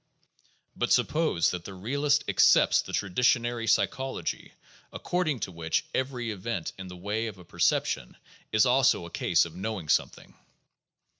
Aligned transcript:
But 0.75 0.91
suppose 0.91 1.51
that 1.51 1.63
the 1.63 1.75
realist 1.75 2.23
accepts 2.27 2.81
the 2.81 2.91
traditionary 2.91 3.67
psychology 3.67 4.53
according 4.91 5.41
to 5.41 5.51
which 5.51 5.85
every 5.93 6.31
event 6.31 6.73
in 6.79 6.87
the 6.87 6.97
way 6.97 7.27
of 7.27 7.37
a 7.37 7.45
perception 7.45 8.17
is 8.51 8.65
also 8.65 9.05
a 9.05 9.11
case 9.11 9.45
of 9.45 9.55
knowing 9.55 9.89
something. 9.89 10.33